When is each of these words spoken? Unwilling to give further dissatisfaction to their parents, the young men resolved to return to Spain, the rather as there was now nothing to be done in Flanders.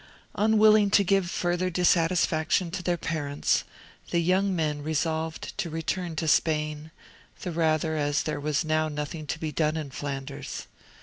Unwilling 0.33 0.89
to 0.89 1.03
give 1.03 1.29
further 1.29 1.69
dissatisfaction 1.69 2.71
to 2.71 2.81
their 2.81 2.97
parents, 2.97 3.63
the 4.09 4.17
young 4.17 4.55
men 4.55 4.81
resolved 4.81 5.55
to 5.59 5.69
return 5.69 6.15
to 6.15 6.27
Spain, 6.27 6.89
the 7.43 7.51
rather 7.51 7.95
as 7.97 8.23
there 8.23 8.39
was 8.39 8.65
now 8.65 8.89
nothing 8.89 9.27
to 9.27 9.37
be 9.37 9.51
done 9.51 9.77
in 9.77 9.91
Flanders. 9.91 10.65